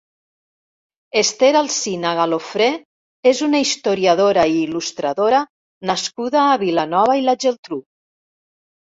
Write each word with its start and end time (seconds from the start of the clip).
Esther 1.19 1.49
Alsina 1.57 2.13
Galofré 2.19 2.69
és 3.31 3.41
una 3.47 3.59
historiadora 3.63 4.45
i 4.53 4.55
il·lustradora 4.61 5.41
nascuda 5.91 6.41
a 6.45 6.55
Vilanova 6.63 7.19
i 7.21 7.27
la 7.27 7.37
Geltrú. 7.45 7.79